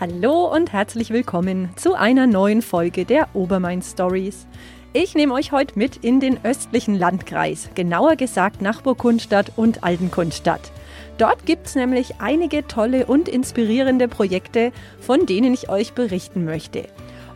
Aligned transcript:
Hallo 0.00 0.44
und 0.54 0.72
herzlich 0.72 1.10
willkommen 1.10 1.70
zu 1.74 1.94
einer 1.94 2.28
neuen 2.28 2.62
Folge 2.62 3.04
der 3.04 3.34
Obermain 3.34 3.82
Stories. 3.82 4.46
Ich 4.92 5.16
nehme 5.16 5.34
euch 5.34 5.50
heute 5.50 5.76
mit 5.76 5.96
in 5.96 6.20
den 6.20 6.38
östlichen 6.44 6.94
Landkreis, 6.94 7.70
genauer 7.74 8.14
gesagt 8.14 8.62
nach 8.62 8.82
Burgundstadt 8.82 9.50
und 9.56 9.82
Altenkundstadt. 9.82 10.70
Dort 11.18 11.46
gibt 11.46 11.66
es 11.66 11.74
nämlich 11.74 12.20
einige 12.20 12.64
tolle 12.68 13.06
und 13.06 13.28
inspirierende 13.28 14.06
Projekte, 14.06 14.70
von 15.00 15.26
denen 15.26 15.52
ich 15.52 15.68
euch 15.68 15.94
berichten 15.94 16.44
möchte. 16.44 16.86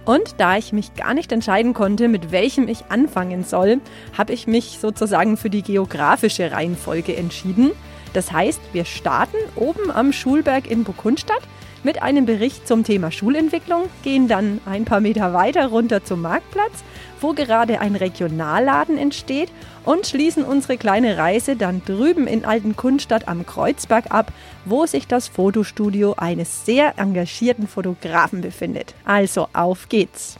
Und 0.05 0.37
da 0.39 0.57
ich 0.57 0.73
mich 0.73 0.95
gar 0.95 1.15
nicht 1.15 1.33
entscheiden 1.33 1.75
konnte, 1.75 2.07
mit 2.07 2.31
welchem 2.31 2.69
ich 2.69 2.85
anfangen 2.91 3.43
soll, 3.43 3.81
habe 4.17 4.35
ich 4.35 4.47
mich 4.47 4.79
sozusagen 4.81 5.37
für 5.37 5.51
die 5.51 5.63
geografische 5.63 6.53
Reihenfolge 6.53 7.17
entschieden. 7.17 7.73
Das 8.13 8.31
heißt, 8.31 8.61
wir 8.73 8.85
starten 8.85 9.39
oben 9.57 9.91
am 9.91 10.13
Schulberg 10.13 10.71
in 10.71 10.85
Burgundstadt 10.85 11.43
mit 11.83 12.03
einem 12.03 12.27
Bericht 12.27 12.67
zum 12.67 12.85
Thema 12.85 13.11
Schulentwicklung, 13.11 13.89
gehen 14.03 14.29
dann 14.29 14.61
ein 14.67 14.85
paar 14.85 15.01
Meter 15.01 15.33
weiter 15.33 15.67
runter 15.67 16.05
zum 16.05 16.23
Marktplatz, 16.23 16.85
wo 17.21 17.33
gerade 17.33 17.81
ein 17.81 17.97
Regionalladen 17.97 18.99
entsteht 18.99 19.51
und 19.85 20.07
schließen 20.07 20.45
unsere 20.45 20.77
kleine 20.77 21.17
Reise 21.17 21.57
dann 21.57 21.83
drüben 21.85 22.27
in 22.27 22.45
Altenkundstadt 22.45 23.29
am 23.29 23.47
Kreuzberg 23.47 24.11
ab, 24.11 24.33
wo 24.65 24.87
sich 24.87 25.07
das 25.07 25.29
Fotostudio 25.29 26.15
eines 26.17 26.65
sehr 26.65 26.99
engagierten 26.99 27.67
Fotografen 27.67 28.41
befindet. 28.41 28.95
Also 29.05 29.49
auf 29.53 29.89
geht's! 29.89 30.37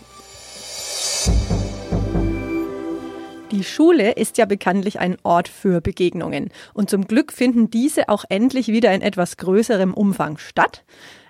Die 3.53 3.65
Schule 3.65 4.13
ist 4.13 4.39
ja 4.39 4.47
bekanntlich 4.47 4.99
ein 4.99 5.19
Ort 5.25 5.47
für 5.47 5.83
Begegnungen 5.83 6.49
und 6.73 6.89
zum 6.89 7.07
Glück 7.07 7.33
finden 7.35 7.71
diese 7.71 8.09
auch 8.09 8.25
endlich 8.31 8.69
wieder 8.69 8.95
in 8.95 9.03
etwas 9.03 9.37
größerem 9.37 9.93
Umfang 9.93 10.39
statt. 10.39 10.85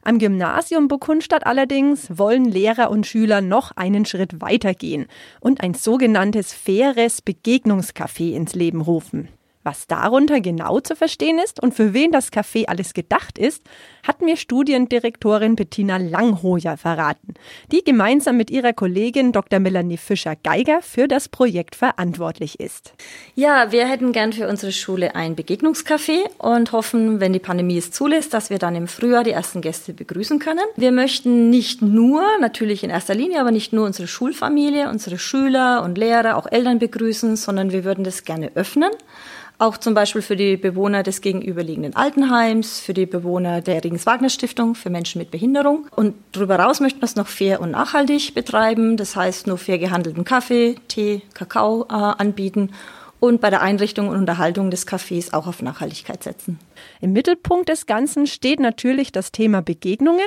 Am 0.05 0.19
Gymnasium 0.19 0.89
Burgundstadt 0.89 1.47
allerdings 1.47 2.19
wollen 2.19 2.45
Lehrer 2.45 2.91
und 2.91 3.07
Schüler 3.07 3.41
noch 3.41 3.71
einen 3.77 4.05
Schritt 4.05 4.41
weitergehen 4.41 5.07
und 5.39 5.61
ein 5.61 5.75
sogenanntes 5.75 6.53
faires 6.53 7.23
Begegnungscafé 7.23 8.33
ins 8.33 8.57
Leben 8.57 8.81
rufen. 8.81 9.29
Was 9.65 9.87
darunter 9.87 10.41
genau 10.41 10.81
zu 10.81 10.97
verstehen 10.97 11.39
ist 11.39 11.63
und 11.63 11.73
für 11.73 11.95
wen 11.95 12.11
das 12.11 12.33
Café 12.33 12.67
alles 12.67 12.95
gedacht 12.95 13.39
ist, 13.39 13.63
hat 14.07 14.21
mir 14.21 14.37
Studiendirektorin 14.37 15.55
Bettina 15.55 15.99
Langhojer 15.99 16.77
verraten, 16.77 17.35
die 17.71 17.85
gemeinsam 17.85 18.37
mit 18.37 18.51
ihrer 18.51 18.73
Kollegin 18.73 19.31
Dr. 19.31 19.61
Melanie 19.61 19.99
Fischer-Geiger 19.99 20.83
für 20.83 21.07
das 21.07 21.29
Projekt 21.29 21.77
verantwortlich 21.77 22.59
ist. 22.59 22.95
Ja, 23.37 23.71
wir 23.71 23.87
hätten 23.87 24.11
gern 24.11 24.33
für 24.33 24.49
unsere 24.49 24.73
Schule 24.73 25.15
ein 25.15 25.37
Begegnungscafé 25.37 26.19
und 26.39 26.73
hoffen, 26.73 27.21
wenn 27.21 27.33
die 27.33 27.39
Pandemie 27.39 27.79
es 27.79 27.93
zulässt, 27.93 28.35
dass 28.35 28.51
wir 28.51 28.59
dann 28.59 28.75
im 28.75 28.89
Frühjahr 28.89 29.23
die 29.23 29.31
ersten 29.31 29.61
Gäste 29.61 29.93
begrüßen 29.93 30.41
können. 30.41 30.65
Wir 30.75 30.91
möchten 30.91 31.51
nicht 31.51 31.83
nur, 31.83 32.25
natürlich 32.41 32.83
in 32.83 32.91
erster 32.91 33.15
Linie, 33.15 33.41
aber 33.41 33.53
nicht 33.53 33.73
nur 33.73 33.87
unsere 33.87 34.09
Schulfamilie, 34.09 34.89
unsere 34.89 35.19
Schüler 35.19 35.83
und 35.85 35.97
Lehrer, 35.97 36.37
auch 36.37 36.51
Eltern 36.51 36.81
begrüßen, 36.81 37.37
sondern 37.37 37.71
wir 37.71 37.85
würden 37.85 38.03
das 38.03 38.25
gerne 38.25 38.51
öffnen 38.57 38.91
auch 39.63 39.79
zum 39.79 39.95
Beispiel 39.95 40.23
für 40.23 40.37
die 40.37 40.57
Bewohner 40.57 41.03
des 41.03 41.21
gegenüberliegenden 41.21 41.95
Altenheims, 41.95 42.81
für 42.81 42.95
die 42.95 43.07
Bewohner 43.07 43.61
der 43.61 43.85
Regens-Wagner-Stiftung, 43.85 44.75
für 44.75 44.91
Menschen 44.91 45.21
mit 45.21 45.31
Behinderung. 45.31 45.87
Und 45.95 46.15
darüber 46.33 46.57
hinaus 46.57 46.81
möchten 46.81 47.01
wir 47.01 47.05
es 47.05 47.15
noch 47.15 47.29
fair 47.29 47.61
und 47.61 47.71
nachhaltig 47.71 48.35
betreiben. 48.35 48.97
Das 48.97 49.15
heißt, 49.15 49.47
nur 49.47 49.59
fair 49.59 49.79
gehandelten 49.79 50.25
Kaffee, 50.25 50.75
Tee, 50.89 51.23
Kakao 51.33 51.87
äh, 51.89 51.93
anbieten 51.93 52.71
und 53.23 53.41
bei 53.41 53.51
der 53.51 53.63
Einrichtung 53.63 54.09
und 54.09 54.17
Unterhaltung 54.17 54.73
des 54.73 54.85
Cafés 54.85 55.33
auch 55.33 55.47
auf 55.47 55.63
Nachhaltigkeit 55.63 56.25
setzen. 56.25 56.59
Im 57.01 57.13
Mittelpunkt 57.13 57.69
des 57.69 57.87
Ganzen 57.87 58.27
steht 58.27 58.59
natürlich 58.59 59.13
das 59.13 59.31
Thema 59.31 59.63
Begegnungen 59.63 60.27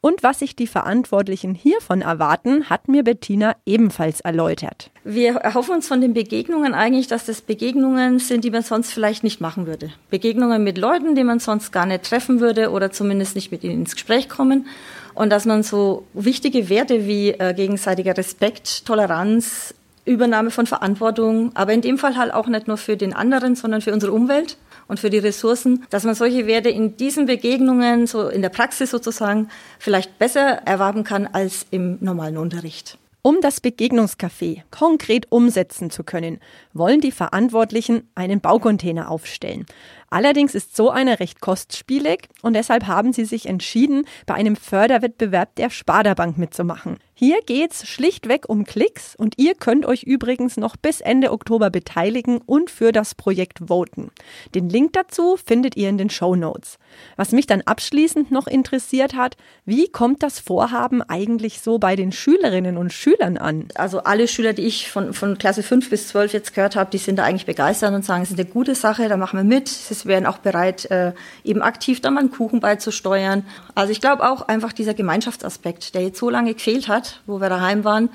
und 0.00 0.24
was 0.24 0.40
sich 0.40 0.56
die 0.56 0.66
Verantwortlichen 0.66 1.54
hiervon 1.54 2.00
erwarten, 2.00 2.68
hat 2.68 2.88
mir 2.88 3.04
Bettina 3.04 3.54
ebenfalls 3.64 4.18
erläutert. 4.22 4.90
Wir 5.04 5.36
erhoffen 5.36 5.76
uns 5.76 5.86
von 5.86 6.00
den 6.00 6.14
Begegnungen 6.14 6.74
eigentlich, 6.74 7.06
dass 7.06 7.26
das 7.26 7.42
Begegnungen 7.42 8.18
sind, 8.18 8.42
die 8.42 8.50
man 8.50 8.64
sonst 8.64 8.92
vielleicht 8.92 9.22
nicht 9.22 9.40
machen 9.40 9.68
würde. 9.68 9.92
Begegnungen 10.10 10.64
mit 10.64 10.78
Leuten, 10.78 11.14
die 11.14 11.22
man 11.22 11.38
sonst 11.38 11.70
gar 11.70 11.86
nicht 11.86 12.02
treffen 12.02 12.40
würde 12.40 12.72
oder 12.72 12.90
zumindest 12.90 13.36
nicht 13.36 13.52
mit 13.52 13.62
ihnen 13.62 13.82
ins 13.82 13.94
Gespräch 13.94 14.28
kommen 14.28 14.66
und 15.14 15.30
dass 15.30 15.44
man 15.44 15.62
so 15.62 16.06
wichtige 16.12 16.68
Werte 16.68 17.06
wie 17.06 17.30
äh, 17.30 17.54
gegenseitiger 17.54 18.16
Respekt, 18.16 18.84
Toleranz, 18.84 19.76
Übernahme 20.04 20.50
von 20.50 20.66
Verantwortung, 20.66 21.52
aber 21.54 21.72
in 21.72 21.80
dem 21.80 21.98
Fall 21.98 22.16
halt 22.16 22.34
auch 22.34 22.48
nicht 22.48 22.66
nur 22.66 22.76
für 22.76 22.96
den 22.96 23.12
anderen, 23.12 23.54
sondern 23.54 23.80
für 23.80 23.92
unsere 23.92 24.12
Umwelt 24.12 24.56
und 24.88 24.98
für 24.98 25.10
die 25.10 25.18
Ressourcen, 25.18 25.84
dass 25.90 26.04
man 26.04 26.14
solche 26.14 26.46
Werte 26.46 26.68
in 26.68 26.96
diesen 26.96 27.26
Begegnungen, 27.26 28.06
so 28.06 28.28
in 28.28 28.42
der 28.42 28.48
Praxis 28.48 28.90
sozusagen, 28.90 29.48
vielleicht 29.78 30.18
besser 30.18 30.62
erwerben 30.66 31.04
kann 31.04 31.26
als 31.26 31.66
im 31.70 31.98
normalen 32.00 32.36
Unterricht. 32.36 32.98
Um 33.24 33.40
das 33.40 33.62
Begegnungscafé 33.62 34.62
konkret 34.72 35.30
umsetzen 35.30 35.90
zu 35.90 36.02
können, 36.02 36.40
wollen 36.72 37.00
die 37.00 37.12
Verantwortlichen 37.12 38.10
einen 38.16 38.40
Baucontainer 38.40 39.08
aufstellen. 39.12 39.64
Allerdings 40.10 40.56
ist 40.56 40.74
so 40.74 40.90
einer 40.90 41.20
recht 41.20 41.40
kostspielig 41.40 42.28
und 42.42 42.54
deshalb 42.54 42.88
haben 42.88 43.12
sie 43.12 43.24
sich 43.24 43.46
entschieden, 43.46 44.06
bei 44.26 44.34
einem 44.34 44.56
Förderwettbewerb 44.56 45.54
der 45.54 45.70
Sparda-Bank 45.70 46.36
mitzumachen. 46.36 46.98
Hier 47.24 47.38
geht's 47.46 47.86
schlichtweg 47.86 48.48
um 48.48 48.64
Klicks 48.64 49.14
und 49.14 49.34
ihr 49.36 49.54
könnt 49.54 49.86
euch 49.86 50.02
übrigens 50.02 50.56
noch 50.56 50.76
bis 50.76 51.00
Ende 51.00 51.30
Oktober 51.30 51.70
beteiligen 51.70 52.38
und 52.38 52.68
für 52.68 52.90
das 52.90 53.14
Projekt 53.14 53.60
voten. 53.68 54.10
Den 54.56 54.68
Link 54.68 54.94
dazu 54.94 55.36
findet 55.36 55.76
ihr 55.76 55.88
in 55.88 55.98
den 55.98 56.10
Show 56.10 56.34
Notes. 56.34 56.80
Was 57.16 57.30
mich 57.30 57.46
dann 57.46 57.62
abschließend 57.62 58.32
noch 58.32 58.48
interessiert 58.48 59.14
hat, 59.14 59.36
wie 59.64 59.86
kommt 59.86 60.24
das 60.24 60.40
Vorhaben 60.40 61.00
eigentlich 61.00 61.60
so 61.60 61.78
bei 61.78 61.94
den 61.94 62.10
Schülerinnen 62.10 62.76
und 62.76 62.92
Schülern 62.92 63.38
an? 63.38 63.68
Also 63.76 64.00
alle 64.00 64.26
Schüler, 64.26 64.52
die 64.52 64.66
ich 64.66 64.90
von, 64.90 65.14
von 65.14 65.38
Klasse 65.38 65.62
5 65.62 65.90
bis 65.90 66.08
12 66.08 66.32
jetzt 66.32 66.54
gehört 66.56 66.74
habe, 66.74 66.90
die 66.90 66.98
sind 66.98 67.20
da 67.20 67.22
eigentlich 67.22 67.46
begeistert 67.46 67.94
und 67.94 68.04
sagen, 68.04 68.24
es 68.24 68.32
ist 68.32 68.40
eine 68.40 68.48
gute 68.48 68.74
Sache, 68.74 69.08
da 69.08 69.16
machen 69.16 69.36
wir 69.36 69.44
mit. 69.44 69.68
Sie 69.68 70.08
wären 70.08 70.26
auch 70.26 70.38
bereit, 70.38 70.90
äh, 70.90 71.12
eben 71.44 71.62
aktiv 71.62 72.00
da 72.00 72.10
mal 72.10 72.18
einen 72.18 72.32
Kuchen 72.32 72.58
beizusteuern. 72.58 73.46
Also 73.76 73.92
ich 73.92 74.00
glaube 74.00 74.28
auch 74.28 74.42
einfach 74.48 74.72
dieser 74.72 74.94
Gemeinschaftsaspekt, 74.94 75.94
der 75.94 76.02
jetzt 76.02 76.18
so 76.18 76.28
lange 76.28 76.54
gefehlt 76.54 76.88
hat, 76.88 77.11
wo 77.26 77.40
wir 77.40 77.48
daheim 77.48 77.84
waren. 77.84 78.10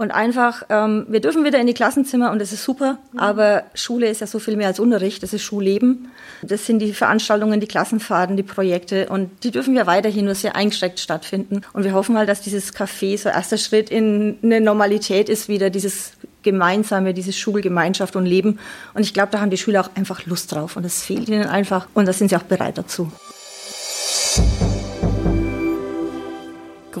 Und 0.00 0.12
einfach, 0.12 0.62
ähm, 0.70 1.04
wir 1.10 1.20
dürfen 1.20 1.44
wieder 1.44 1.58
in 1.58 1.66
die 1.66 1.74
Klassenzimmer 1.74 2.30
und 2.30 2.40
das 2.40 2.52
ist 2.52 2.64
super, 2.64 2.96
mhm. 3.12 3.18
aber 3.18 3.64
Schule 3.74 4.08
ist 4.08 4.22
ja 4.22 4.26
so 4.26 4.38
viel 4.38 4.56
mehr 4.56 4.68
als 4.68 4.80
Unterricht, 4.80 5.22
das 5.22 5.34
ist 5.34 5.42
Schulleben. 5.42 6.08
Das 6.40 6.64
sind 6.64 6.78
die 6.78 6.94
Veranstaltungen, 6.94 7.60
die 7.60 7.66
Klassenfahrten, 7.66 8.34
die 8.34 8.42
Projekte 8.42 9.10
und 9.10 9.30
die 9.44 9.50
dürfen 9.50 9.76
ja 9.76 9.86
weiterhin 9.86 10.24
nur 10.24 10.34
sehr 10.34 10.56
eingeschränkt 10.56 11.00
stattfinden. 11.00 11.60
Und 11.74 11.84
wir 11.84 11.92
hoffen 11.92 12.16
halt, 12.16 12.30
dass 12.30 12.40
dieses 12.40 12.74
Café 12.74 13.18
so 13.18 13.28
erster 13.28 13.58
Schritt 13.58 13.90
in 13.90 14.38
eine 14.42 14.62
Normalität 14.62 15.28
ist, 15.28 15.50
wieder 15.50 15.68
dieses 15.68 16.12
gemeinsame, 16.42 17.12
diese 17.12 17.34
Schulgemeinschaft 17.34 18.16
und 18.16 18.24
Leben. 18.24 18.58
Und 18.94 19.02
ich 19.02 19.12
glaube, 19.12 19.32
da 19.32 19.40
haben 19.40 19.50
die 19.50 19.58
Schüler 19.58 19.82
auch 19.82 19.90
einfach 19.96 20.24
Lust 20.24 20.52
drauf 20.52 20.76
und 20.76 20.82
das 20.82 21.02
fehlt 21.02 21.28
ihnen 21.28 21.46
einfach 21.46 21.88
und 21.92 22.08
da 22.08 22.14
sind 22.14 22.30
sie 22.30 22.36
auch 22.36 22.42
bereit 22.42 22.78
dazu. 22.78 23.12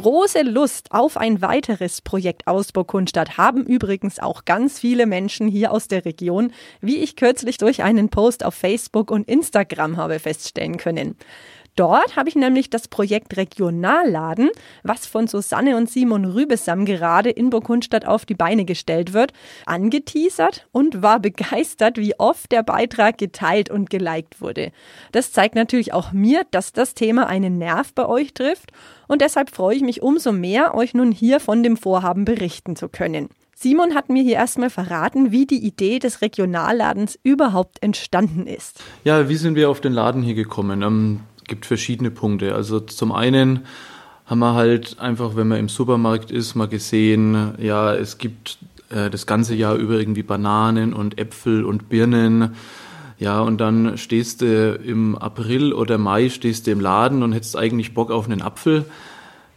Große 0.00 0.40
Lust 0.40 0.92
auf 0.92 1.18
ein 1.18 1.42
weiteres 1.42 2.00
Projekt 2.00 2.46
Ausbau 2.46 2.84
Kunststadt 2.84 3.36
haben 3.36 3.66
übrigens 3.66 4.18
auch 4.18 4.46
ganz 4.46 4.78
viele 4.78 5.04
Menschen 5.04 5.46
hier 5.46 5.72
aus 5.72 5.88
der 5.88 6.06
Region, 6.06 6.54
wie 6.80 6.96
ich 6.96 7.16
kürzlich 7.16 7.58
durch 7.58 7.82
einen 7.82 8.08
Post 8.08 8.42
auf 8.42 8.54
Facebook 8.54 9.10
und 9.10 9.28
Instagram 9.28 9.98
habe 9.98 10.18
feststellen 10.18 10.78
können. 10.78 11.16
Dort 11.76 12.16
habe 12.16 12.28
ich 12.28 12.36
nämlich 12.36 12.68
das 12.70 12.88
Projekt 12.88 13.36
Regionalladen, 13.36 14.50
was 14.82 15.06
von 15.06 15.26
Susanne 15.26 15.76
und 15.76 15.90
Simon 15.90 16.24
Rübesam 16.24 16.84
gerade 16.84 17.30
in 17.30 17.50
Burgundstadt 17.50 18.06
auf 18.06 18.26
die 18.26 18.34
Beine 18.34 18.64
gestellt 18.64 19.12
wird, 19.12 19.32
angeteasert 19.66 20.66
und 20.72 21.02
war 21.02 21.20
begeistert, 21.20 21.96
wie 21.96 22.18
oft 22.18 22.52
der 22.52 22.62
Beitrag 22.62 23.18
geteilt 23.18 23.70
und 23.70 23.90
geliked 23.90 24.40
wurde. 24.40 24.72
Das 25.12 25.32
zeigt 25.32 25.54
natürlich 25.54 25.92
auch 25.92 26.12
mir, 26.12 26.44
dass 26.50 26.72
das 26.72 26.94
Thema 26.94 27.26
einen 27.26 27.58
Nerv 27.58 27.94
bei 27.94 28.06
euch 28.06 28.34
trifft 28.34 28.72
und 29.08 29.22
deshalb 29.22 29.50
freue 29.50 29.76
ich 29.76 29.82
mich 29.82 30.02
umso 30.02 30.32
mehr, 30.32 30.74
euch 30.74 30.94
nun 30.94 31.12
hier 31.12 31.40
von 31.40 31.62
dem 31.62 31.76
Vorhaben 31.76 32.24
berichten 32.24 32.76
zu 32.76 32.88
können. 32.88 33.28
Simon 33.62 33.94
hat 33.94 34.08
mir 34.08 34.22
hier 34.22 34.36
erstmal 34.36 34.70
verraten, 34.70 35.32
wie 35.32 35.44
die 35.44 35.62
Idee 35.62 35.98
des 35.98 36.22
Regionalladens 36.22 37.18
überhaupt 37.22 37.82
entstanden 37.82 38.46
ist. 38.46 38.82
Ja, 39.04 39.28
wie 39.28 39.36
sind 39.36 39.54
wir 39.54 39.68
auf 39.68 39.82
den 39.82 39.92
Laden 39.92 40.22
hier 40.22 40.32
gekommen? 40.32 41.20
Gibt 41.50 41.66
verschiedene 41.66 42.12
Punkte. 42.12 42.54
Also 42.54 42.78
zum 42.78 43.10
einen 43.10 43.66
haben 44.24 44.38
wir 44.38 44.54
halt 44.54 45.00
einfach, 45.00 45.34
wenn 45.34 45.48
man 45.48 45.58
im 45.58 45.68
Supermarkt 45.68 46.30
ist, 46.30 46.54
mal 46.54 46.68
gesehen, 46.68 47.54
ja, 47.58 47.92
es 47.92 48.18
gibt 48.18 48.58
äh, 48.88 49.10
das 49.10 49.26
ganze 49.26 49.56
Jahr 49.56 49.74
über 49.74 49.94
irgendwie 49.94 50.22
Bananen 50.22 50.94
und 50.94 51.18
Äpfel 51.18 51.64
und 51.64 51.88
Birnen. 51.88 52.54
Ja, 53.18 53.40
und 53.40 53.60
dann 53.60 53.98
stehst 53.98 54.42
du 54.42 54.76
im 54.76 55.18
April 55.18 55.72
oder 55.72 55.98
Mai 55.98 56.28
stehst 56.28 56.68
du 56.68 56.70
im 56.70 56.78
Laden 56.78 57.24
und 57.24 57.32
hättest 57.32 57.56
eigentlich 57.56 57.94
Bock 57.94 58.12
auf 58.12 58.26
einen 58.26 58.42
Apfel. 58.42 58.84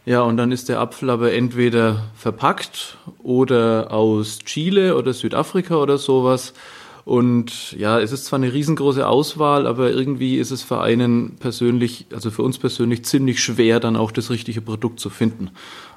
Ja, 0.04 0.22
und 0.22 0.36
dann 0.36 0.50
ist 0.50 0.68
der 0.68 0.80
Apfel 0.80 1.10
aber 1.10 1.32
entweder 1.32 2.06
verpackt 2.16 2.98
oder 3.22 3.92
aus 3.92 4.40
Chile 4.40 4.96
oder 4.96 5.12
Südafrika 5.12 5.76
oder 5.76 5.98
sowas. 5.98 6.54
Und 7.04 7.72
ja, 7.72 8.00
es 8.00 8.12
ist 8.12 8.24
zwar 8.24 8.38
eine 8.38 8.52
riesengroße 8.52 9.06
Auswahl, 9.06 9.66
aber 9.66 9.90
irgendwie 9.90 10.38
ist 10.38 10.50
es 10.50 10.62
für 10.62 10.80
einen 10.80 11.36
persönlich, 11.36 12.06
also 12.12 12.30
für 12.30 12.42
uns 12.42 12.58
persönlich 12.58 13.04
ziemlich 13.04 13.42
schwer, 13.42 13.78
dann 13.78 13.96
auch 13.96 14.10
das 14.10 14.30
richtige 14.30 14.62
Produkt 14.62 15.00
zu 15.00 15.10
finden, 15.10 15.50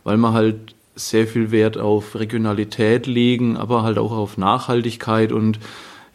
weil 0.04 0.18
man 0.18 0.34
halt 0.34 0.76
sehr 0.96 1.28
viel 1.28 1.52
Wert 1.52 1.78
auf 1.78 2.16
Regionalität 2.16 3.08
legen, 3.08 3.56
aber 3.56 3.84
halt 3.84 3.98
auch 3.98 4.12
auf 4.12 4.38
Nachhaltigkeit. 4.38 5.32
Und 5.32 5.60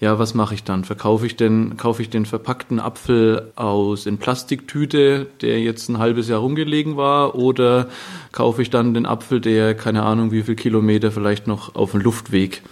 ja, 0.00 0.18
was 0.18 0.34
mache 0.34 0.54
ich 0.54 0.64
dann? 0.64 0.84
Verkaufe 0.84 1.24
ich 1.24 1.36
denn, 1.36 1.76
kaufe 1.76 2.02
ich 2.02 2.10
den 2.10 2.26
verpackten 2.26 2.80
Apfel 2.80 3.52
aus 3.54 4.04
in 4.04 4.18
Plastiktüte, 4.18 5.28
der 5.40 5.60
jetzt 5.60 5.88
ein 5.88 5.98
halbes 5.98 6.28
Jahr 6.28 6.40
rumgelegen 6.40 6.96
war, 6.96 7.36
oder 7.36 7.88
kaufe 8.32 8.60
ich 8.60 8.68
dann 8.68 8.92
den 8.92 9.06
Apfel, 9.06 9.40
der 9.40 9.74
keine 9.74 10.02
Ahnung 10.02 10.32
wie 10.32 10.42
viel 10.42 10.56
Kilometer 10.56 11.12
vielleicht 11.12 11.46
noch 11.46 11.76
auf 11.76 11.92
dem 11.92 12.00
Luftweg 12.00 12.62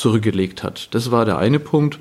zurückgelegt 0.00 0.62
hat? 0.62 0.88
Das 0.92 1.10
war 1.10 1.24
der 1.24 1.38
eine 1.38 1.60
Punkt. 1.60 1.98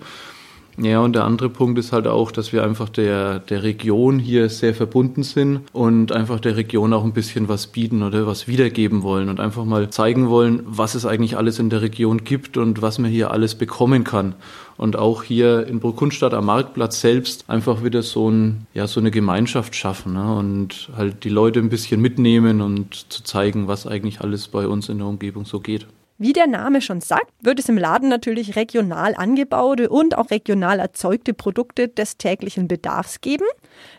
Ja, 0.82 1.02
und 1.02 1.14
der 1.14 1.26
andere 1.26 1.50
Punkt 1.50 1.78
ist 1.78 1.92
halt 1.92 2.08
auch, 2.08 2.32
dass 2.32 2.54
wir 2.54 2.64
einfach 2.64 2.88
der, 2.88 3.40
der 3.40 3.64
Region 3.64 4.18
hier 4.18 4.48
sehr 4.48 4.74
verbunden 4.74 5.24
sind 5.24 5.62
und 5.74 6.14
einfach 6.14 6.40
der 6.40 6.56
Region 6.56 6.94
auch 6.94 7.04
ein 7.04 7.12
bisschen 7.12 7.50
was 7.50 7.68
bieten 7.68 8.02
oder 8.02 8.26
was 8.26 8.48
wiedergeben 8.48 9.04
wollen 9.04 9.28
und 9.28 9.42
einfach 9.42 9.66
mal 9.66 9.90
zeigen 9.90 10.30
wollen, 10.30 10.64
was 10.66 10.96
es 10.96 11.06
eigentlich 11.06 11.36
alles 11.36 11.60
in 11.60 11.70
der 11.70 11.82
Region 11.82 12.24
gibt 12.24 12.56
und 12.56 12.82
was 12.82 12.98
man 12.98 13.12
hier 13.12 13.32
alles 13.32 13.56
bekommen 13.56 14.06
kann. 14.06 14.36
Und 14.78 14.96
auch 14.96 15.24
hier 15.24 15.68
in 15.68 15.82
Burgundstadt 15.82 16.34
am 16.34 16.46
Marktplatz 16.46 17.02
selbst 17.02 17.50
einfach 17.50 17.84
wieder 17.84 18.02
so, 18.02 18.30
ein, 18.30 18.66
ja, 18.74 18.88
so 18.88 19.02
eine 19.02 19.12
Gemeinschaft 19.12 19.76
schaffen 19.76 20.14
ne? 20.14 20.34
und 20.34 20.92
halt 20.96 21.26
die 21.26 21.30
Leute 21.30 21.60
ein 21.60 21.68
bisschen 21.68 22.00
mitnehmen 22.00 22.62
und 22.62 23.12
zu 23.12 23.24
zeigen, 23.24 23.68
was 23.68 23.86
eigentlich 23.86 24.22
alles 24.22 24.48
bei 24.48 24.66
uns 24.66 24.88
in 24.88 25.00
der 25.00 25.08
Umgebung 25.08 25.44
so 25.44 25.60
geht. 25.60 25.88
Wie 26.22 26.34
der 26.34 26.48
Name 26.48 26.82
schon 26.82 27.00
sagt, 27.00 27.32
wird 27.40 27.60
es 27.60 27.70
im 27.70 27.78
Laden 27.78 28.10
natürlich 28.10 28.58
regional 28.58 29.16
angebaute 29.16 29.88
und 29.88 30.18
auch 30.18 30.32
regional 30.32 30.80
erzeugte 30.80 31.34
Produkte 31.34 31.88
des 31.88 32.18
täglichen 32.18 32.68
Bedarfs 32.68 33.22
geben. 33.22 33.46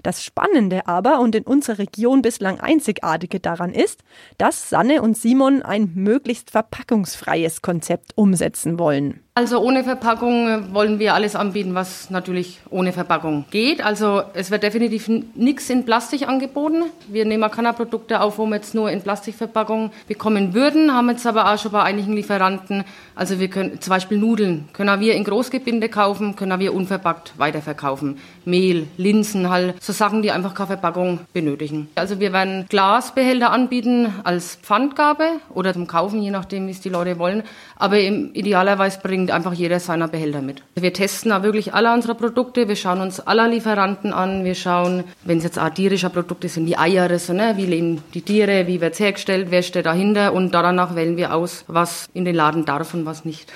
Das 0.03 0.23
Spannende 0.23 0.87
aber 0.87 1.21
und 1.21 1.35
in 1.35 1.45
unserer 1.45 1.79
Region 1.79 2.21
bislang 2.21 2.61
einzigartige 2.61 3.41
daran 3.41 3.73
ist, 3.73 4.03
dass 4.37 4.69
Sanne 4.69 5.01
und 5.01 5.17
Simon 5.17 5.63
ein 5.63 5.93
möglichst 5.95 6.51
verpackungsfreies 6.51 7.63
Konzept 7.63 8.13
umsetzen 8.17 8.79
wollen. 8.79 9.21
Also 9.41 9.59
ohne 9.59 9.85
Verpackung 9.85 10.75
wollen 10.75 10.99
wir 10.99 11.15
alles 11.15 11.35
anbieten, 11.35 11.75
was 11.75 12.11
natürlich 12.11 12.61
ohne 12.69 12.93
Verpackung 12.93 13.47
geht. 13.51 13.83
Also 13.83 14.23
es 14.35 14.51
wird 14.51 14.63
definitiv 14.63 15.09
nichts 15.35 15.71
in 15.71 15.87
Plastik 15.87 16.29
angeboten. 16.29 16.83
Wir 17.09 17.25
nehmen 17.25 17.51
keine 17.51 17.73
Produkte 17.73 18.21
auf, 18.21 18.37
wo 18.37 18.45
wir 18.45 18.57
jetzt 18.57 18.75
nur 18.75 18.91
in 18.91 19.01
Plastikverpackung 19.01 19.93
bekommen 20.07 20.53
würden, 20.53 20.93
haben 20.93 21.09
jetzt 21.09 21.27
aber 21.27 21.51
auch 21.51 21.59
schon 21.59 21.73
bei 21.73 21.83
einigen 21.83 22.13
Lieferanten. 22.13 22.85
Also 23.15 23.41
wir 23.41 23.49
können 23.49 23.81
zum 23.81 23.91
Beispiel 23.91 24.19
Nudeln 24.19 24.69
können 24.75 25.01
wir 25.01 25.15
in 25.15 25.25
Großgebinde 25.25 25.89
kaufen, 25.89 26.37
können 26.37 26.61
wir 26.61 26.75
unverpackt 26.75 27.33
weiterverkaufen. 27.39 28.19
Mehl, 28.45 28.89
Linsen, 28.99 29.49
halt 29.49 29.83
so 29.83 29.95
Sachen, 29.95 30.21
die 30.21 30.33
einfach 30.33 30.53
keine 30.53 30.67
Verpackung 30.67 31.21
benötigen. 31.33 31.89
Also 31.95 32.21
wir 32.21 32.35
werden 32.35 32.67
Glasbehälter 32.69 33.53
anbieten 33.53 34.13
als 34.23 34.57
Pfandgabe 34.57 35.25
oder 35.55 35.73
zum 35.73 35.87
Kaufen, 35.87 36.21
je 36.21 36.31
nachdem, 36.31 36.67
wie 36.67 36.73
es 36.73 36.83
die 36.83 36.91
Leute 36.91 37.19
wollen. 37.19 37.43
Aber 37.77 37.99
idealerweise 37.99 39.01
bringen 39.01 39.30
bringt 39.31 39.47
einfach 39.47 39.53
jeder 39.53 39.79
seiner 39.79 40.09
Behälter 40.09 40.43
mit. 40.43 40.63
Wir 40.75 40.93
testen 40.93 41.33
auch 41.33 41.43
wirklich 41.43 41.73
alle 41.73 41.93
unsere 41.95 42.15
Produkte, 42.15 42.67
wir 42.67 42.77
schauen 42.77 43.01
uns 43.01 43.21
alle 43.21 43.49
Lieferanten 43.49 44.13
an, 44.13 44.45
wir 44.45 44.55
schauen, 44.55 45.05
wenn 45.25 45.39
es 45.39 45.45
jetzt 45.45 45.59
auch 45.59 45.71
tierische 45.71 46.11
Produkte 46.11 46.49
sind, 46.49 46.67
die 46.67 46.77
Eier, 46.77 47.19
so, 47.19 47.33
ne, 47.33 47.55
wie 47.57 47.67
leben 47.67 48.03
die 48.15 48.23
Tiere, 48.23 48.67
wie 48.67 48.81
wird 48.81 48.95
es 48.95 49.01
hergestellt, 49.01 49.49
wer 49.51 49.63
steht 49.63 49.87
dahinter? 49.87 50.33
Und 50.33 50.53
danach 50.53 50.97
wählen 50.97 51.17
wir 51.17 51.35
aus, 51.35 51.65
was 51.69 52.09
in 52.13 52.25
den 52.25 52.35
Laden 52.35 52.65
darf 52.65 52.93
und 52.95 53.07
was 53.07 53.25
nicht. 53.25 53.53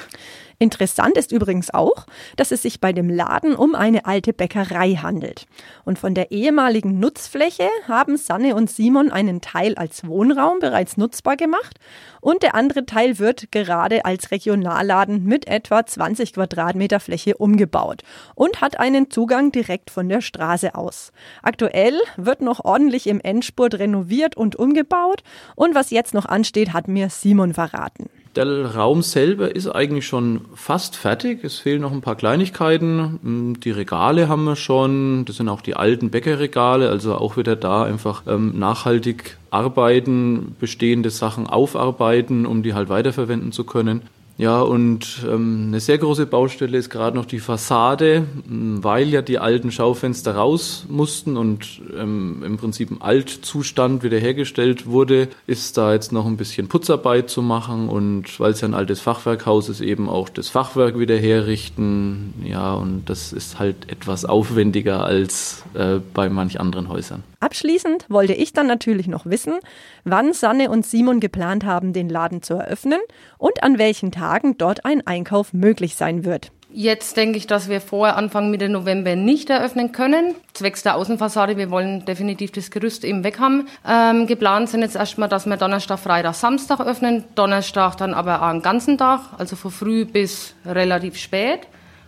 Interessant 0.58 1.16
ist 1.16 1.32
übrigens 1.32 1.72
auch, 1.72 2.06
dass 2.36 2.50
es 2.50 2.62
sich 2.62 2.80
bei 2.80 2.92
dem 2.92 3.10
Laden 3.10 3.54
um 3.54 3.74
eine 3.74 4.06
alte 4.06 4.32
Bäckerei 4.32 4.94
handelt. 4.94 5.46
Und 5.84 5.98
von 5.98 6.14
der 6.14 6.30
ehemaligen 6.30 7.00
Nutzfläche 7.00 7.68
haben 7.88 8.16
Sanne 8.16 8.54
und 8.54 8.70
Simon 8.70 9.10
einen 9.10 9.40
Teil 9.40 9.74
als 9.74 10.06
Wohnraum 10.06 10.58
bereits 10.60 10.96
nutzbar 10.96 11.36
gemacht 11.36 11.78
und 12.20 12.42
der 12.42 12.54
andere 12.54 12.86
Teil 12.86 13.18
wird 13.18 13.52
gerade 13.52 14.04
als 14.06 14.30
Regionalladen 14.30 15.24
mit 15.24 15.46
etwa 15.46 15.84
20 15.84 16.32
Quadratmeter 16.32 16.98
Fläche 16.98 17.36
umgebaut 17.36 18.02
und 18.34 18.62
hat 18.62 18.80
einen 18.80 19.10
Zugang 19.10 19.52
direkt 19.52 19.90
von 19.90 20.08
der 20.08 20.22
Straße 20.22 20.74
aus. 20.74 21.12
Aktuell 21.42 21.98
wird 22.16 22.40
noch 22.40 22.64
ordentlich 22.64 23.06
im 23.08 23.20
Endspurt 23.20 23.74
renoviert 23.74 24.36
und 24.36 24.56
umgebaut 24.56 25.22
und 25.54 25.74
was 25.74 25.90
jetzt 25.90 26.14
noch 26.14 26.26
ansteht, 26.26 26.72
hat 26.72 26.88
mir 26.88 27.10
Simon 27.10 27.52
verraten. 27.52 28.08
Der 28.36 28.74
Raum 28.74 29.02
selber 29.02 29.54
ist 29.54 29.68
eigentlich 29.68 30.06
schon 30.06 30.43
fast 30.54 30.96
fertig. 30.96 31.44
Es 31.44 31.58
fehlen 31.58 31.80
noch 31.80 31.92
ein 31.92 32.00
paar 32.00 32.16
Kleinigkeiten. 32.16 33.18
Hm, 33.22 33.60
die 33.60 33.70
Regale 33.70 34.28
haben 34.28 34.44
wir 34.44 34.56
schon. 34.56 35.24
Das 35.24 35.36
sind 35.36 35.48
auch 35.48 35.60
die 35.60 35.76
alten 35.76 36.10
Bäckerregale. 36.10 36.90
Also 36.90 37.14
auch 37.16 37.36
wieder 37.36 37.56
da 37.56 37.84
einfach 37.84 38.22
ähm, 38.26 38.58
nachhaltig 38.58 39.36
arbeiten, 39.50 40.56
bestehende 40.58 41.10
Sachen 41.10 41.46
aufarbeiten, 41.46 42.46
um 42.46 42.62
die 42.62 42.74
halt 42.74 42.88
weiterverwenden 42.88 43.52
zu 43.52 43.64
können. 43.64 44.02
Ja, 44.36 44.62
und 44.62 45.24
ähm, 45.28 45.66
eine 45.68 45.80
sehr 45.80 45.98
große 45.98 46.26
Baustelle 46.26 46.76
ist 46.76 46.90
gerade 46.90 47.16
noch 47.16 47.24
die 47.24 47.38
Fassade, 47.38 48.24
weil 48.46 49.08
ja 49.08 49.22
die 49.22 49.38
alten 49.38 49.70
Schaufenster 49.70 50.34
raus 50.34 50.86
mussten 50.88 51.36
und 51.36 51.80
ähm, 51.96 52.42
im 52.44 52.56
Prinzip 52.56 52.90
ein 52.90 53.00
Altzustand 53.00 54.02
wiederhergestellt 54.02 54.86
wurde, 54.86 55.28
ist 55.46 55.76
da 55.76 55.92
jetzt 55.92 56.10
noch 56.10 56.26
ein 56.26 56.36
bisschen 56.36 56.66
Putzarbeit 56.66 57.30
zu 57.30 57.42
machen 57.42 57.88
und 57.88 58.40
weil 58.40 58.52
es 58.52 58.60
ja 58.60 58.66
ein 58.66 58.74
altes 58.74 59.00
Fachwerkhaus 59.00 59.68
ist, 59.68 59.80
eben 59.80 60.08
auch 60.08 60.28
das 60.28 60.48
Fachwerk 60.48 60.98
wieder 60.98 61.16
herrichten. 61.16 62.34
Ja, 62.44 62.74
und 62.74 63.04
das 63.08 63.32
ist 63.32 63.60
halt 63.60 63.88
etwas 63.90 64.24
aufwendiger 64.24 65.04
als 65.04 65.62
äh, 65.74 66.00
bei 66.12 66.28
manch 66.28 66.58
anderen 66.58 66.88
Häusern. 66.88 67.22
Abschließend 67.44 68.06
wollte 68.08 68.32
ich 68.32 68.54
dann 68.54 68.66
natürlich 68.66 69.06
noch 69.06 69.26
wissen, 69.26 69.58
wann 70.04 70.32
Sanne 70.32 70.70
und 70.70 70.86
Simon 70.86 71.20
geplant 71.20 71.66
haben, 71.66 71.92
den 71.92 72.08
Laden 72.08 72.40
zu 72.40 72.54
eröffnen 72.54 73.00
und 73.36 73.62
an 73.62 73.76
welchen 73.76 74.12
Tagen 74.12 74.56
dort 74.56 74.86
ein 74.86 75.06
Einkauf 75.06 75.52
möglich 75.52 75.94
sein 75.94 76.24
wird. 76.24 76.52
Jetzt 76.70 77.18
denke 77.18 77.36
ich, 77.36 77.46
dass 77.46 77.68
wir 77.68 77.82
vorher 77.82 78.16
Anfang 78.16 78.50
Mitte 78.50 78.70
November 78.70 79.14
nicht 79.14 79.50
eröffnen 79.50 79.92
können. 79.92 80.34
Zwecks 80.54 80.84
der 80.84 80.96
Außenfassade, 80.96 81.58
wir 81.58 81.70
wollen 81.70 82.06
definitiv 82.06 82.50
das 82.50 82.70
Gerüst 82.70 83.04
eben 83.04 83.24
weg 83.24 83.38
haben. 83.38 83.68
Ähm, 83.86 84.26
geplant 84.26 84.70
sind 84.70 84.80
jetzt 84.80 84.96
erstmal, 84.96 85.28
dass 85.28 85.44
wir 85.44 85.58
Donnerstag, 85.58 85.98
Freitag, 85.98 86.34
Samstag 86.34 86.80
öffnen. 86.80 87.24
Donnerstag 87.34 87.96
dann 87.98 88.14
aber 88.14 88.40
auch 88.40 88.46
einen 88.46 88.62
ganzen 88.62 88.96
Tag, 88.96 89.20
also 89.36 89.54
von 89.54 89.70
früh 89.70 90.06
bis 90.06 90.54
relativ 90.64 91.18
spät. 91.18 91.60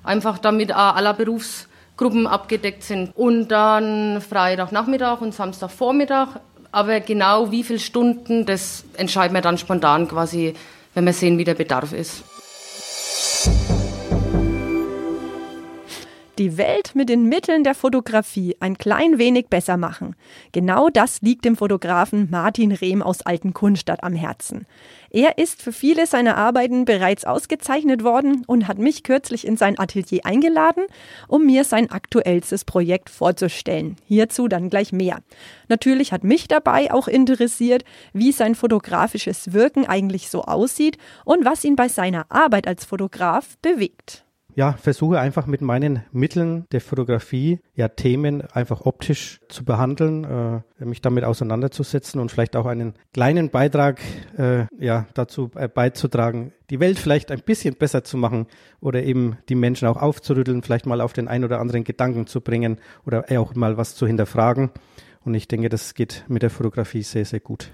Einfach 0.02 0.38
damit 0.38 0.72
auch 0.72 0.96
aller 0.96 1.12
Berufs 1.12 1.68
Gruppen 1.96 2.26
abgedeckt 2.26 2.82
sind. 2.82 3.14
Und 3.16 3.48
dann 3.48 4.20
Freitagnachmittag 4.20 5.20
und 5.20 5.34
Samstagvormittag. 5.34 6.40
Aber 6.72 7.00
genau 7.00 7.50
wie 7.50 7.62
viele 7.62 7.78
Stunden, 7.78 8.44
das 8.44 8.84
entscheiden 8.96 9.34
wir 9.34 9.40
dann 9.40 9.56
spontan 9.58 10.08
quasi, 10.08 10.54
wenn 10.94 11.06
wir 11.06 11.12
sehen, 11.12 11.38
wie 11.38 11.44
der 11.44 11.54
Bedarf 11.54 11.92
ist. 11.92 12.22
Die 16.38 16.58
Welt 16.58 16.94
mit 16.94 17.08
den 17.08 17.28
Mitteln 17.28 17.64
der 17.64 17.74
Fotografie 17.74 18.56
ein 18.60 18.76
klein 18.76 19.18
wenig 19.18 19.46
besser 19.48 19.76
machen. 19.76 20.14
Genau 20.52 20.90
das 20.90 21.22
liegt 21.22 21.44
dem 21.44 21.56
Fotografen 21.56 22.28
Martin 22.30 22.72
Rehm 22.72 23.02
aus 23.02 23.22
Altenkunstadt 23.22 24.04
am 24.04 24.14
Herzen. 24.14 24.66
Er 25.10 25.38
ist 25.38 25.62
für 25.62 25.72
viele 25.72 26.06
seiner 26.06 26.36
Arbeiten 26.36 26.84
bereits 26.84 27.24
ausgezeichnet 27.24 28.04
worden 28.04 28.44
und 28.46 28.68
hat 28.68 28.78
mich 28.78 29.02
kürzlich 29.02 29.46
in 29.46 29.56
sein 29.56 29.78
Atelier 29.78 30.26
eingeladen, 30.26 30.84
um 31.26 31.46
mir 31.46 31.64
sein 31.64 31.90
aktuellstes 31.90 32.66
Projekt 32.66 33.08
vorzustellen. 33.08 33.96
Hierzu 34.04 34.46
dann 34.46 34.68
gleich 34.68 34.92
mehr. 34.92 35.20
Natürlich 35.68 36.12
hat 36.12 36.22
mich 36.22 36.48
dabei 36.48 36.92
auch 36.92 37.08
interessiert, 37.08 37.84
wie 38.12 38.32
sein 38.32 38.54
fotografisches 38.54 39.54
Wirken 39.54 39.86
eigentlich 39.86 40.28
so 40.28 40.42
aussieht 40.42 40.98
und 41.24 41.46
was 41.46 41.64
ihn 41.64 41.76
bei 41.76 41.88
seiner 41.88 42.26
Arbeit 42.30 42.66
als 42.66 42.84
Fotograf 42.84 43.56
bewegt 43.62 44.25
ja, 44.56 44.72
versuche 44.72 45.20
einfach 45.20 45.46
mit 45.46 45.60
meinen 45.60 46.02
Mitteln 46.12 46.64
der 46.72 46.80
Fotografie 46.80 47.60
ja 47.74 47.88
Themen 47.88 48.40
einfach 48.40 48.86
optisch 48.86 49.38
zu 49.50 49.66
behandeln, 49.66 50.24
äh, 50.24 50.84
mich 50.84 51.02
damit 51.02 51.24
auseinanderzusetzen 51.24 52.18
und 52.22 52.32
vielleicht 52.32 52.56
auch 52.56 52.64
einen 52.64 52.94
kleinen 53.12 53.50
Beitrag 53.50 54.00
äh, 54.38 54.64
ja 54.78 55.06
dazu 55.12 55.50
äh, 55.56 55.68
beizutragen, 55.68 56.52
die 56.70 56.80
Welt 56.80 56.98
vielleicht 56.98 57.30
ein 57.30 57.42
bisschen 57.42 57.74
besser 57.74 58.02
zu 58.02 58.16
machen 58.16 58.46
oder 58.80 59.02
eben 59.02 59.36
die 59.50 59.54
Menschen 59.54 59.88
auch 59.88 60.00
aufzurütteln, 60.00 60.62
vielleicht 60.62 60.86
mal 60.86 61.02
auf 61.02 61.12
den 61.12 61.28
ein 61.28 61.44
oder 61.44 61.60
anderen 61.60 61.84
Gedanken 61.84 62.26
zu 62.26 62.40
bringen 62.40 62.78
oder 63.04 63.26
auch 63.38 63.54
mal 63.54 63.76
was 63.76 63.94
zu 63.94 64.06
hinterfragen. 64.06 64.70
Und 65.22 65.34
ich 65.34 65.48
denke, 65.48 65.68
das 65.68 65.92
geht 65.92 66.24
mit 66.28 66.42
der 66.42 66.50
Fotografie 66.50 67.02
sehr, 67.02 67.26
sehr 67.26 67.40
gut. 67.40 67.70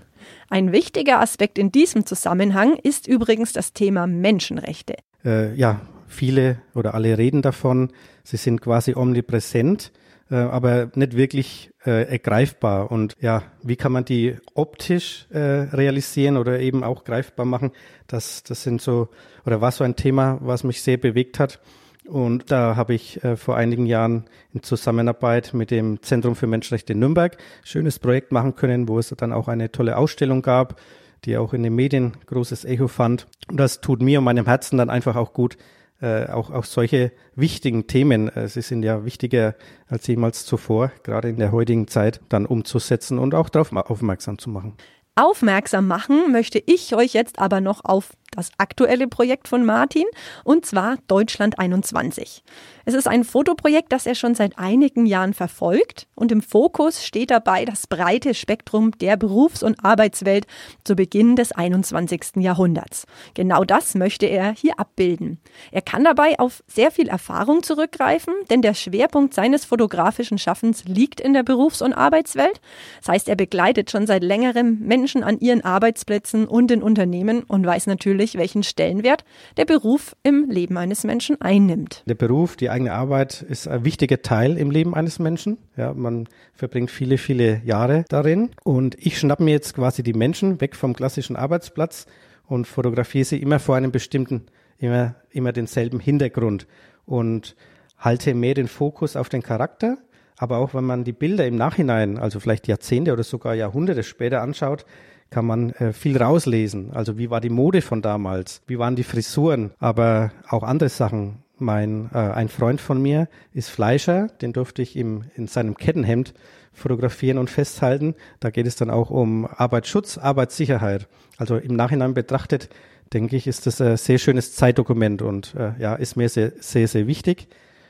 Ein 0.49 0.73
wichtiger 0.73 1.21
Aspekt 1.21 1.59
in 1.59 1.71
diesem 1.71 2.07
Zusammenhang 2.07 2.77
ist 2.83 3.07
übrigens 3.07 3.53
das 3.53 3.73
Thema 3.73 4.09
Menschenrechte. 4.09 4.97
Äh, 5.25 5.55
ja, 5.55 5.81
viele 6.13 6.59
oder 6.75 6.95
alle 6.95 7.19
reden 7.19 7.43
davon. 7.43 7.91
Sie 8.23 8.37
sind 8.37 8.61
quasi 8.61 8.95
omnipräsent, 8.95 9.93
äh, 10.31 10.37
aber 10.37 10.91
nicht 10.95 11.17
wirklich 11.17 11.71
äh, 11.85 12.09
ergreifbar. 12.09 12.91
Und 12.91 13.17
ja, 13.21 13.43
wie 13.63 13.77
kann 13.77 13.93
man 13.93 14.05
die 14.05 14.37
optisch 14.55 15.27
äh, 15.31 15.39
realisieren 15.39 16.37
oder 16.37 16.61
eben 16.61 16.85
auch 16.85 17.05
greifbar 17.05 17.47
machen? 17.47 17.73
Das, 18.07 18.43
das 18.43 18.63
sind 18.63 18.81
so, 18.81 19.09
oder 19.45 19.61
war 19.61 19.73
so 19.73 19.85
ein 19.85 19.97
Thema, 19.97 20.39
was 20.41 20.65
mich 20.65 20.83
sehr 20.83 20.97
bewegt 20.97 21.39
hat. 21.39 21.61
Und 22.07 22.51
da 22.51 22.75
habe 22.75 22.95
ich 22.95 23.23
äh, 23.23 23.37
vor 23.37 23.57
einigen 23.57 23.87
Jahren 23.87 24.25
in 24.53 24.63
Zusammenarbeit 24.63 25.55
mit 25.55 25.71
dem 25.71 26.03
Zentrum 26.03 26.35
für 26.35 26.49
Menschenrechte 26.49 26.95
Nürnberg 26.95 27.37
schönes 27.63 27.99
Projekt 27.99 28.33
machen 28.33 28.57
können, 28.57 28.89
wo 28.89 28.99
es 28.99 29.15
dann 29.17 29.33
auch 29.33 29.49
eine 29.49 29.71
tolle 29.71 29.97
Ausstellung 29.97 30.43
gab, 30.43 30.81
die 31.25 31.37
auch 31.37 31.53
in 31.55 31.63
den 31.63 31.75
Medien 31.75 32.15
großes 32.27 32.65
Echo 32.65 32.89
fand. 32.89 33.29
Und 33.49 33.59
das 33.59 33.81
tut 33.81 34.03
mir 34.03 34.19
und 34.19 34.25
meinem 34.25 34.47
Herzen 34.47 34.79
dann 34.79 34.91
einfach 34.91 35.15
auch 35.15 35.33
gut, 35.33 35.57
äh, 36.03 36.27
auch, 36.27 36.51
auch 36.51 36.65
solche 36.65 37.13
wichtigen 37.37 37.87
Themen, 37.87 38.29
äh, 38.29 38.49
sie 38.49 38.61
sind 38.61 38.83
ja 38.83 39.05
wichtiger 39.05 39.55
als 39.87 40.07
jemals 40.07 40.45
zuvor, 40.45 40.91
gerade 41.05 41.29
in 41.29 41.37
der 41.37 41.53
heutigen 41.53 41.87
Zeit, 41.89 42.21
dann 42.29 42.45
umzusetzen 42.45 43.19
und 43.19 43.35
auch 43.35 43.49
darauf 43.49 43.73
aufmerksam 43.73 44.39
zu 44.39 44.51
machen. 44.51 44.77
Aufmerksam 45.15 45.87
machen 45.87 46.33
möchte 46.33 46.63
ich 46.65 46.95
euch 46.95 47.13
jetzt 47.13 47.39
aber 47.39 47.61
noch 47.61 47.85
auf 47.85 48.13
das 48.31 48.51
aktuelle 48.57 49.09
Projekt 49.09 49.47
von 49.47 49.65
Martin, 49.65 50.07
und 50.43 50.65
zwar 50.65 50.97
Deutschland 51.07 51.59
21. 51.59 52.43
Es 52.85 52.95
ist 52.95 53.07
ein 53.07 53.23
Fotoprojekt, 53.23 53.93
das 53.93 54.07
er 54.07 54.15
schon 54.15 54.35
seit 54.35 54.59
einigen 54.59 55.07
Jahren 55.07 55.35
verfolgt 55.35 56.09
und 56.15 56.33
im 56.33 56.43
Fokus 56.43 57.05
steht 57.05 57.31
dabei 57.31 57.65
das 57.65 57.87
breite 57.87 58.35
Spektrum 58.35 58.91
der 58.93 59.17
Berufs- 59.17 59.63
und 59.63 59.85
Arbeitswelt 59.85 60.47
zu 60.85 60.97
Beginn 60.97 61.37
des 61.37 61.53
21. 61.53 62.37
Jahrhunderts. 62.37 63.07
Genau 63.35 63.65
das 63.65 63.95
möchte 63.95 64.27
er 64.27 64.53
hier 64.53 64.81
abbilden. 64.81 65.39
Er 65.71 65.83
kann 65.83 66.03
dabei 66.03 66.39
auf 66.39 66.65
sehr 66.67 66.91
viel 66.91 67.09
Erfahrung 67.09 67.63
zurückgreifen, 67.63 68.35
denn 68.51 68.63
der 68.63 68.75
Schwerpunkt 68.75 69.35
seines 69.35 69.65
fotografischen 69.65 70.39
Schaffens 70.39 70.85
liegt 70.85 71.21
in 71.21 71.35
der 71.35 71.45
Berufs- 71.45 71.83
und 71.83 71.93
Arbeitswelt. 71.93 72.61
Das 72.99 73.09
heißt, 73.09 73.29
er 73.29 73.37
begleitet 73.37 73.91
schon 73.91 74.07
seit 74.07 74.25
längerem 74.25 74.81
Menschen 74.81 75.23
an 75.23 75.39
ihren 75.39 75.65
Arbeitsplätzen 75.65 76.49
und 76.49 76.71
in 76.71 76.83
Unternehmen 76.83 77.45
und 77.45 77.65
weiß 77.65 77.87
natürlich, 77.87 78.37
welchen 78.37 78.65
Stellenwert 78.65 79.25
der 79.57 79.67
Beruf 79.67 80.17
im 80.25 80.51
Leben 80.51 80.77
eines 80.77 81.05
Menschen 81.05 81.41
einnimmt. 81.41 82.03
Der 82.07 82.15
Beruf, 82.15 82.57
die 82.57 82.72
eigene 82.73 82.93
Arbeit 82.93 83.43
ist 83.43 83.69
ein 83.69 83.85
wichtiger 83.85 84.23
Teil 84.23 84.57
im 84.57 84.71
Leben 84.71 84.95
eines 84.95 85.19
Menschen. 85.19 85.59
Ja, 85.77 85.95
man 85.95 86.29
verbringt 86.55 86.91
viele, 86.91 87.19
viele 87.19 87.61
Jahre 87.65 88.05
darin. 88.09 88.51
Und 88.65 88.97
ich 88.99 89.19
schnappe 89.19 89.43
mir 89.43 89.53
jetzt 89.53 89.75
quasi 89.75 90.03
die 90.03 90.15
Menschen 90.15 90.61
weg 90.61 90.75
vom 90.75 90.95
klassischen 90.95 91.37
Arbeitsplatz 91.37 92.07
und 92.47 92.67
fotografiere 92.67 93.25
sie 93.25 93.41
immer 93.41 93.59
vor 93.59 93.77
einem 93.77 93.93
bestimmten, 93.93 94.47
immer, 94.79 95.15
immer 95.31 95.53
denselben 95.53 96.01
Hintergrund 96.01 96.67
und 97.07 97.55
halte 97.99 98.35
mehr 98.35 98.55
den 98.55 98.69
Fokus 98.69 99.17
auf 99.17 99.29
den 99.29 99.43
Charakter. 99.43 99.99
Aber 100.39 100.59
auch 100.59 100.75
wenn 100.75 100.85
man 100.85 101.05
die 101.05 101.13
Bilder 101.13 101.47
im 101.47 101.57
Nachhinein, 101.57 102.19
also 102.19 102.41
vielleicht 102.41 102.67
Jahrzehnte 102.67 103.13
oder 103.13 103.23
sogar 103.23 103.55
Jahrhunderte 103.55 104.03
später 104.03 104.43
anschaut, 104.43 104.85
kann 105.31 105.47
man 105.47 105.71
äh, 105.71 105.93
viel 105.93 106.17
rauslesen. 106.17 106.93
Also 106.93 107.19
wie 107.19 107.31
war 107.31 107.41
die 107.41 107.49
Mode 107.49 107.83
von 107.83 108.03
damals? 108.03 108.63
Wie 108.67 108.79
waren 108.79 108.97
die 108.97 109.03
Frisuren? 109.03 109.73
Aber 109.79 110.31
auch 110.49 110.63
andere 110.63 110.89
Sachen. 110.89 111.42
Mein 111.63 112.11
äh, 112.13 112.19
ein 112.19 112.49
Freund 112.49 112.81
von 112.81 113.01
mir 113.01 113.29
ist 113.55 113.71
Fleischer, 113.71 114.29
den 114.41 114.53
durfte 114.53 114.83
ich 114.83 114.97
im, 114.97 115.25
in 115.35 115.47
seinem 115.47 115.77
Kettenhemd 115.77 116.35
fotografieren 116.73 117.39
und 117.39 117.51
festhalten. 117.51 118.15
Da 118.41 118.51
geht 118.51 118.67
es 118.67 118.77
dann 118.77 118.91
auch 118.91 119.11
um 119.11 119.47
Arbeitsschutz, 119.47 120.19
Arbeitssicherheit. 120.19 121.07
Also 121.37 121.57
im 121.57 121.77
Nachhinein 121.77 122.15
betrachtet, 122.15 122.69
denke 123.13 123.37
ich, 123.37 123.47
ist 123.47 123.67
das 123.67 123.81
ein 123.81 123.97
sehr 123.97 124.19
schönes 124.19 124.55
Zeitdokument 124.55 125.23
und 125.23 125.55
äh, 125.55 125.73
ja, 125.79 125.95
ist 125.95 126.17
mir 126.17 126.29
sehr, 126.29 126.53
sehr, 126.61 126.89
sehr 126.89 127.07
wichtig. 127.07 127.49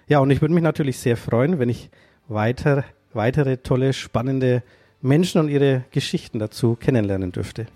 Ja, 0.09 0.19
und 0.19 0.31
ich 0.31 0.41
würde 0.41 0.55
mich 0.55 0.63
natürlich 0.63 0.99
sehr 0.99 1.17
freuen, 1.17 1.59
wenn 1.59 1.69
ich 1.69 1.91
weiter, 2.29 2.85
weitere 3.13 3.59
tolle, 3.59 3.93
spannende 3.93 4.63
Menschen 5.01 5.41
und 5.41 5.49
ihre 5.49 5.85
Geschichten 5.91 6.39
dazu 6.39 6.77
kennenlernen 6.77 7.33
dürfte. 7.33 7.67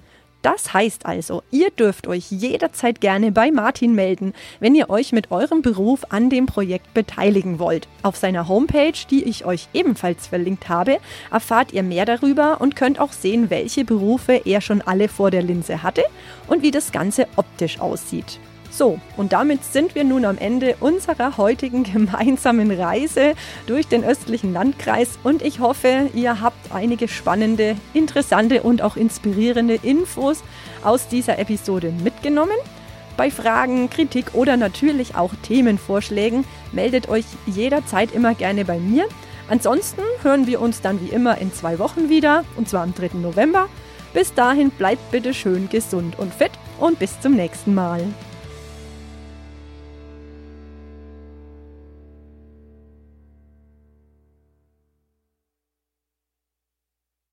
Das 0.47 0.73
heißt 0.73 1.07
also, 1.07 1.43
ihr 1.51 1.71
dürft 1.71 2.07
euch 2.07 2.31
jederzeit 2.31 3.01
gerne 3.01 3.33
bei 3.33 3.51
Martin 3.51 3.97
melden, 3.97 4.33
wenn 4.61 4.77
ihr 4.77 4.91
euch 4.91 5.11
mit 5.11 5.33
eurem 5.33 5.61
Beruf 5.61 6.05
an 6.11 6.31
dem 6.31 6.47
Projekt 6.47 6.95
beteiligen 6.95 7.59
wollt. 7.59 7.89
Auf 8.05 8.15
seiner 8.15 8.47
Homepage, 8.47 8.93
die 9.11 9.25
ich 9.25 9.45
euch 9.45 9.67
ebenfalls 9.75 10.29
verlinkt 10.29 10.69
habe, 10.69 10.99
erfahrt 11.33 11.73
ihr 11.73 11.83
mehr 11.83 12.05
darüber 12.05 12.61
und 12.61 12.77
könnt 12.77 13.01
auch 13.01 13.11
sehen, 13.11 13.51
welche 13.51 13.85
Berufe 13.85 14.41
er 14.45 14.61
schon 14.61 14.83
alle 14.83 15.09
vor 15.09 15.33
der 15.33 15.43
Linse 15.43 15.83
hatte 15.83 16.05
und 16.47 16.63
wie 16.63 16.71
das 16.71 16.93
Ganze 16.93 17.27
optisch 17.35 17.81
aussieht. 17.81 18.39
So, 18.77 19.01
und 19.17 19.33
damit 19.33 19.65
sind 19.65 19.95
wir 19.95 20.05
nun 20.05 20.27
am 20.27 20.37
Ende 20.37 20.77
unserer 20.81 21.39
heutigen 21.39 21.83
gemeinsamen 21.93 22.71
Reise 22.71 23.33
durch 23.67 23.89
den 23.89 24.05
östlichen 24.05 24.53
Landkreis 24.53 25.19
und 25.25 25.41
ich 25.41 25.61
hoffe, 25.61 26.11
ihr 26.13 26.43
habt 26.43 26.73
einige 26.75 27.09
spannende, 27.09 27.77
interessante 27.95 28.63
und 28.63 28.83
auch 28.83 28.97
inspirierende 28.97 29.77
Infos 29.83 30.45
aus 30.85 31.09
dieser 31.09 31.39
Episode 31.39 31.91
mitgenommen. 32.05 32.57
Bei 33.17 33.31
Fragen, 33.31 33.89
Kritik 33.89 34.35
oder 34.35 34.59
natürlich 34.59 35.15
auch 35.15 35.33
Themenvorschlägen 35.43 36.45
meldet 36.73 37.09
euch 37.09 37.25
jederzeit 37.47 38.13
immer 38.13 38.35
gerne 38.35 38.67
bei 38.67 38.79
mir. 38.79 39.09
Ansonsten 39.49 40.03
hören 40.21 40.47
wir 40.47 40.61
uns 40.61 40.83
dann 40.83 41.01
wie 41.01 41.09
immer 41.09 41.39
in 41.39 41.51
zwei 41.51 41.79
Wochen 41.79 42.11
wieder, 42.11 42.45
und 42.57 42.69
zwar 42.69 42.83
am 42.83 42.93
3. 42.95 43.13
November. 43.23 43.71
Bis 44.13 44.35
dahin 44.35 44.69
bleibt 44.69 45.11
bitte 45.11 45.33
schön 45.33 45.71
gesund 45.71 46.19
und 46.19 46.35
fit 46.35 46.53
und 46.79 46.99
bis 46.99 47.19
zum 47.23 47.33
nächsten 47.37 47.73
Mal. 47.73 48.03